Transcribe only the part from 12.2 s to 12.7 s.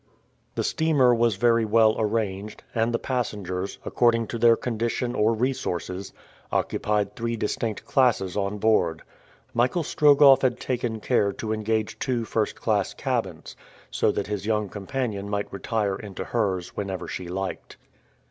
first